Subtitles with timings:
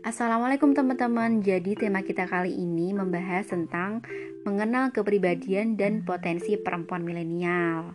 [0.00, 1.44] Assalamualaikum teman-teman.
[1.44, 4.00] Jadi tema kita kali ini membahas tentang
[4.48, 7.92] mengenal kepribadian dan potensi perempuan milenial.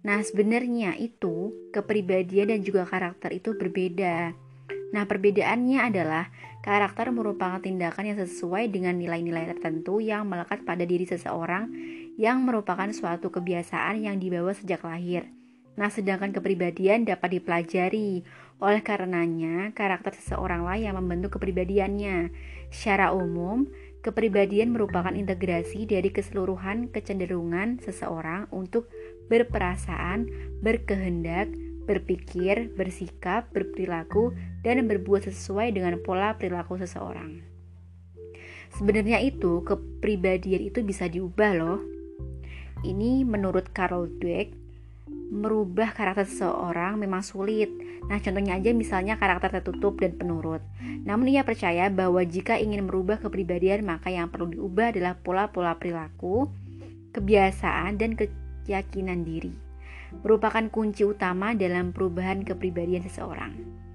[0.00, 4.32] Nah, sebenarnya itu kepribadian dan juga karakter itu berbeda.
[4.96, 6.32] Nah, perbedaannya adalah
[6.64, 11.68] karakter merupakan tindakan yang sesuai dengan nilai-nilai tertentu yang melekat pada diri seseorang
[12.16, 15.28] yang merupakan suatu kebiasaan yang dibawa sejak lahir.
[15.76, 18.24] Nah, sedangkan kepribadian dapat dipelajari.
[18.64, 22.32] Oleh karenanya, karakter seseoranglah yang membentuk kepribadiannya.
[22.72, 23.68] Secara umum,
[24.00, 28.88] kepribadian merupakan integrasi dari keseluruhan kecenderungan seseorang untuk
[29.28, 30.32] berperasaan,
[30.64, 31.52] berkehendak,
[31.84, 34.32] berpikir, bersikap, berperilaku,
[34.64, 37.44] dan berbuat sesuai dengan pola perilaku seseorang.
[38.72, 41.80] Sebenarnya itu, kepribadian itu bisa diubah loh.
[42.82, 44.65] Ini menurut Carol Dweck,
[45.26, 47.70] merubah karakter seseorang memang sulit.
[48.06, 50.62] Nah, contohnya aja misalnya karakter tertutup dan penurut.
[51.02, 56.46] Namun ia percaya bahwa jika ingin merubah kepribadian, maka yang perlu diubah adalah pola-pola perilaku,
[57.10, 59.54] kebiasaan, dan keyakinan diri.
[60.22, 63.85] Merupakan kunci utama dalam perubahan kepribadian seseorang.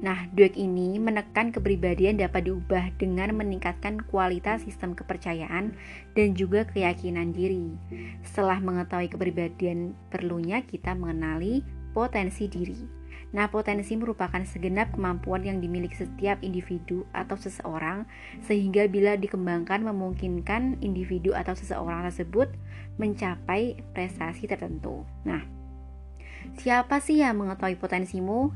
[0.00, 5.76] Nah, Dweck ini menekan kepribadian dapat diubah dengan meningkatkan kualitas sistem kepercayaan
[6.16, 7.76] dan juga keyakinan diri.
[8.24, 11.60] Setelah mengetahui kepribadian, perlunya kita mengenali
[11.92, 13.02] potensi diri.
[13.32, 18.04] Nah, potensi merupakan segenap kemampuan yang dimiliki setiap individu atau seseorang,
[18.44, 22.52] sehingga bila dikembangkan memungkinkan individu atau seseorang tersebut
[23.00, 25.08] mencapai prestasi tertentu.
[25.24, 25.48] Nah,
[26.60, 28.52] siapa sih yang mengetahui potensimu?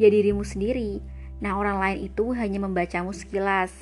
[0.00, 1.04] Ya dirimu sendiri.
[1.44, 3.72] Nah, orang lain itu hanya membacamu sekilas.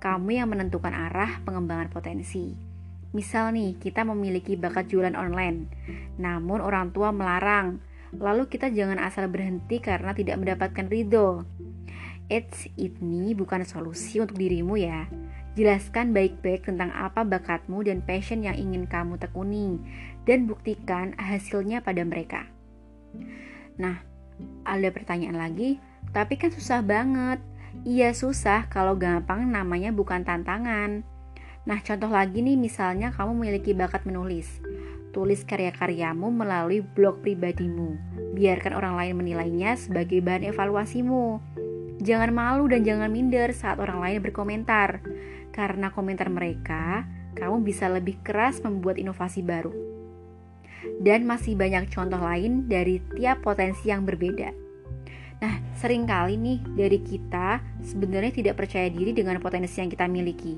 [0.00, 2.56] Kamu yang menentukan arah pengembangan potensi.
[3.12, 5.68] Misal nih, kita memiliki bakat jualan online,
[6.20, 7.80] namun orang tua melarang.
[8.16, 11.44] Lalu kita jangan asal berhenti karena tidak mendapatkan ridho.
[12.28, 15.08] Eits, ini bukan solusi untuk dirimu ya.
[15.56, 19.80] Jelaskan baik-baik tentang apa bakatmu dan passion yang ingin kamu tekuni,
[20.28, 22.44] dan buktikan hasilnya pada mereka.
[23.80, 24.04] Nah,
[24.66, 25.78] ada pertanyaan lagi,
[26.10, 27.38] tapi kan susah banget.
[27.86, 31.04] Iya susah kalau gampang namanya bukan tantangan.
[31.66, 34.48] Nah contoh lagi nih misalnya kamu memiliki bakat menulis.
[35.12, 37.96] Tulis karya-karyamu melalui blog pribadimu.
[38.36, 41.40] Biarkan orang lain menilainya sebagai bahan evaluasimu.
[42.00, 45.00] Jangan malu dan jangan minder saat orang lain berkomentar.
[45.52, 49.95] Karena komentar mereka, kamu bisa lebih keras membuat inovasi baru
[51.02, 54.50] dan masih banyak contoh lain dari tiap potensi yang berbeda.
[55.36, 60.56] Nah, sering kali nih dari kita sebenarnya tidak percaya diri dengan potensi yang kita miliki.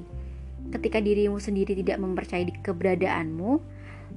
[0.70, 3.58] Ketika dirimu sendiri tidak mempercayai keberadaanmu,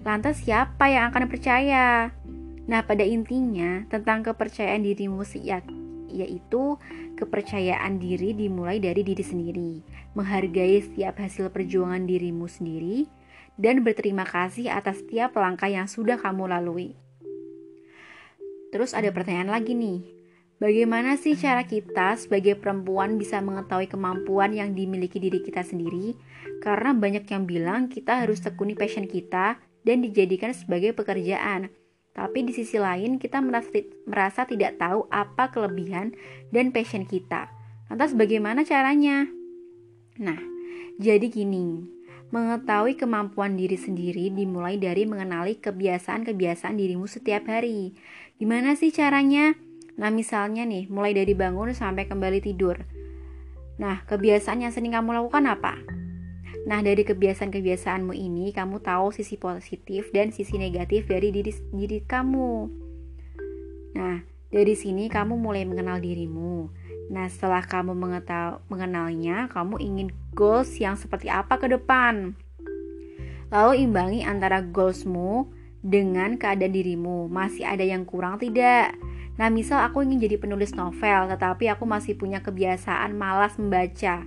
[0.06, 2.14] lantas siapa yang akan percaya?
[2.70, 5.26] Nah, pada intinya tentang kepercayaan dirimu
[6.12, 6.76] yaitu
[7.16, 9.72] kepercayaan diri dimulai dari diri sendiri,
[10.14, 13.08] menghargai setiap hasil perjuangan dirimu sendiri,
[13.62, 16.98] dan berterima kasih atas setiap langkah yang sudah kamu lalui.
[18.74, 20.02] Terus ada pertanyaan lagi nih.
[20.58, 26.18] Bagaimana sih cara kita sebagai perempuan bisa mengetahui kemampuan yang dimiliki diri kita sendiri?
[26.62, 31.74] Karena banyak yang bilang kita harus tekuni passion kita dan dijadikan sebagai pekerjaan.
[32.14, 36.14] Tapi di sisi lain kita merasa, tidak tahu apa kelebihan
[36.54, 37.50] dan passion kita.
[37.90, 39.26] Lantas bagaimana caranya?
[40.22, 40.38] Nah,
[41.02, 41.82] jadi gini,
[42.32, 47.92] Mengetahui kemampuan diri sendiri dimulai dari mengenali kebiasaan-kebiasaan dirimu setiap hari.
[48.40, 49.52] Gimana sih caranya?
[50.00, 52.88] Nah, misalnya nih, mulai dari bangun sampai kembali tidur.
[53.84, 55.76] Nah, kebiasaan yang sering kamu lakukan apa?
[56.72, 62.52] Nah, dari kebiasaan-kebiasaanmu ini, kamu tahu sisi positif dan sisi negatif dari diri, diri kamu.
[64.00, 66.72] Nah, dari sini kamu mulai mengenal dirimu.
[67.12, 67.92] Nah, setelah kamu
[68.72, 72.40] mengenalnya, kamu ingin goals yang seperti apa ke depan.
[73.52, 75.52] Lalu imbangi antara goalsmu
[75.84, 77.28] dengan keadaan dirimu.
[77.28, 78.96] Masih ada yang kurang tidak?
[79.36, 84.24] Nah, misal aku ingin jadi penulis novel, tetapi aku masih punya kebiasaan malas membaca.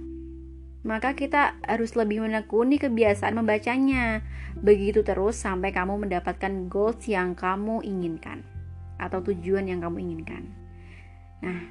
[0.85, 4.21] Maka kita harus lebih menekuni kebiasaan membacanya.
[4.61, 8.45] Begitu terus sampai kamu mendapatkan goals yang kamu inginkan
[9.01, 10.53] atau tujuan yang kamu inginkan.
[11.41, 11.65] Nah,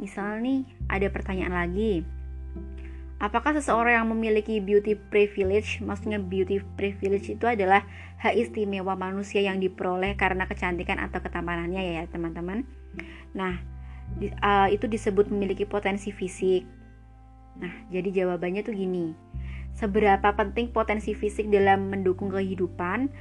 [0.00, 2.02] Misal nih, ada pertanyaan lagi.
[3.20, 7.84] Apakah seseorang yang memiliki beauty privilege, maksudnya beauty privilege itu adalah
[8.16, 12.64] hak istimewa manusia yang diperoleh karena kecantikan atau ketampanannya ya teman-teman.
[13.36, 13.60] Nah,
[14.16, 16.64] di, uh, itu disebut memiliki potensi fisik.
[17.60, 19.12] Nah, jadi jawabannya tuh gini.
[19.76, 23.12] Seberapa penting potensi fisik dalam mendukung kehidupan?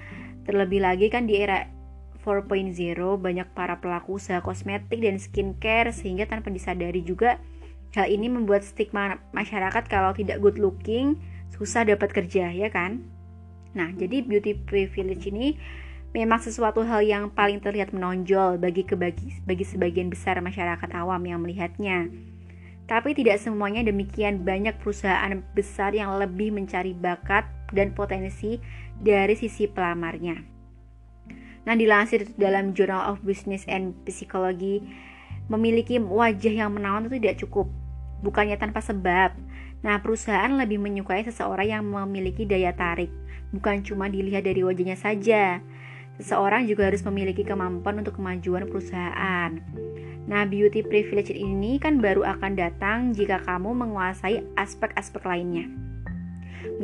[0.48, 1.68] Terlebih lagi kan di era
[2.22, 2.76] 4.0
[3.18, 7.40] banyak para pelaku usaha kosmetik dan skincare sehingga tanpa disadari juga
[7.90, 11.18] Hal ini membuat stigma masyarakat kalau tidak good looking
[11.50, 13.02] susah dapat kerja, ya kan?
[13.74, 15.58] Nah, jadi beauty privilege ini
[16.14, 21.42] memang sesuatu hal yang paling terlihat menonjol bagi kebagi, bagi sebagian besar masyarakat awam yang
[21.42, 22.14] melihatnya.
[22.86, 28.62] Tapi tidak semuanya demikian banyak perusahaan besar yang lebih mencari bakat dan potensi
[29.02, 30.59] dari sisi pelamarnya.
[31.68, 34.84] Nah, dilansir dalam Journal of Business and Psychology,
[35.50, 37.68] memiliki wajah yang menawan itu tidak cukup,
[38.22, 39.34] bukannya tanpa sebab.
[39.82, 43.10] Nah, perusahaan lebih menyukai seseorang yang memiliki daya tarik,
[43.56, 45.64] bukan cuma dilihat dari wajahnya saja,
[46.20, 49.56] Seseorang juga harus memiliki kemampuan untuk kemajuan perusahaan.
[50.28, 55.72] Nah, beauty privilege ini kan baru akan datang jika kamu menguasai aspek-aspek lainnya.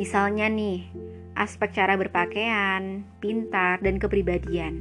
[0.00, 0.88] Misalnya nih,
[1.36, 4.80] aspek cara berpakaian, pintar, dan kepribadian.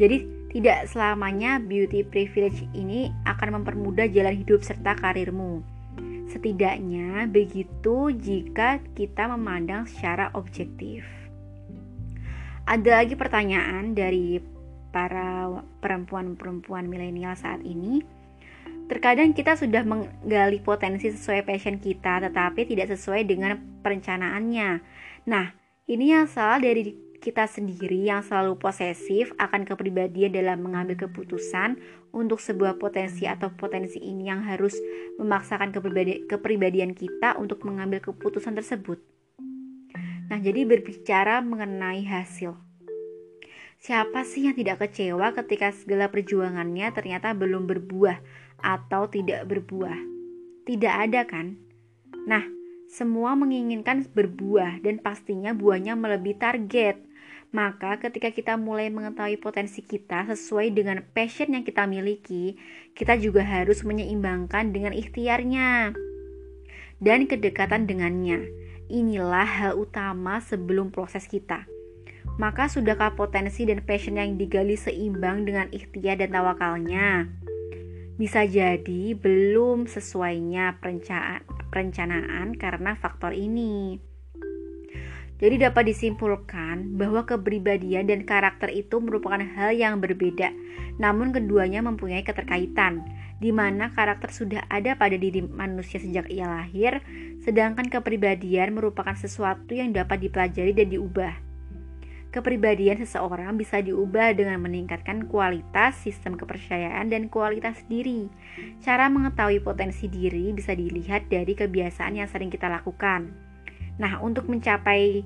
[0.00, 5.64] Jadi, tidak selamanya beauty privilege ini akan mempermudah jalan hidup serta karirmu.
[6.28, 11.04] Setidaknya begitu jika kita memandang secara objektif.
[12.68, 14.40] Ada lagi pertanyaan dari
[14.92, 15.48] para
[15.80, 18.04] perempuan-perempuan milenial saat ini.
[18.92, 24.70] Terkadang kita sudah menggali potensi sesuai passion kita, tetapi tidak sesuai dengan perencanaannya.
[25.32, 31.78] Nah, ini yang salah dari kita sendiri yang selalu posesif akan kepribadian dalam mengambil keputusan
[32.10, 34.74] untuk sebuah potensi atau potensi ini yang harus
[35.22, 35.70] memaksakan
[36.26, 38.98] kepribadian kita untuk mengambil keputusan tersebut.
[40.30, 42.58] Nah, jadi berbicara mengenai hasil.
[43.82, 48.22] Siapa sih yang tidak kecewa ketika segala perjuangannya ternyata belum berbuah
[48.62, 49.98] atau tidak berbuah?
[50.62, 51.58] Tidak ada kan?
[52.30, 52.61] Nah,
[52.92, 57.00] semua menginginkan berbuah dan pastinya buahnya melebihi target.
[57.48, 62.60] Maka ketika kita mulai mengetahui potensi kita sesuai dengan passion yang kita miliki,
[62.92, 65.96] kita juga harus menyeimbangkan dengan ikhtiarnya
[67.00, 68.44] dan kedekatan dengannya.
[68.92, 71.64] Inilah hal utama sebelum proses kita.
[72.36, 77.24] Maka sudahkah potensi dan passion yang digali seimbang dengan ikhtiar dan tawakalnya?
[78.20, 81.61] Bisa jadi belum sesuainya perencanaan
[82.60, 83.96] karena faktor ini.
[85.42, 90.54] Jadi dapat disimpulkan bahwa kepribadian dan karakter itu merupakan hal yang berbeda,
[91.02, 93.02] namun keduanya mempunyai keterkaitan
[93.42, 97.02] di mana karakter sudah ada pada diri manusia sejak ia lahir,
[97.42, 101.51] sedangkan kepribadian merupakan sesuatu yang dapat dipelajari dan diubah.
[102.32, 108.32] Kepribadian seseorang bisa diubah dengan meningkatkan kualitas sistem kepercayaan dan kualitas diri.
[108.80, 113.52] Cara mengetahui potensi diri bisa dilihat dari kebiasaan yang sering kita lakukan.
[114.00, 115.20] Nah, untuk mencapai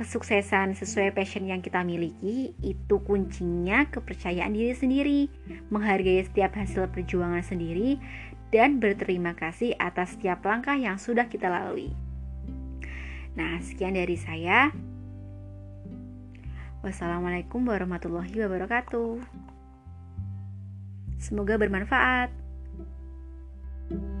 [0.00, 5.20] kesuksesan sesuai passion yang kita miliki, itu kuncinya kepercayaan diri sendiri,
[5.68, 8.00] menghargai setiap hasil perjuangan sendiri,
[8.48, 11.92] dan berterima kasih atas setiap langkah yang sudah kita lalui.
[13.36, 14.72] Nah, sekian dari saya.
[16.82, 19.18] Wassalamualaikum warahmatullahi wabarakatuh.
[21.18, 22.30] Semoga bermanfaat.
[23.88, 24.17] thank you